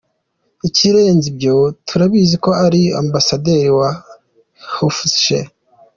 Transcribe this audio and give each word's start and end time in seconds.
Ikirenze 0.67 1.25
ibyo 1.31 1.55
turabizi 1.87 2.35
ko 2.43 2.49
ari 2.65 2.81
ambasaderi 3.01 3.69
wa 3.79 3.89
HeforShe. 4.73 5.39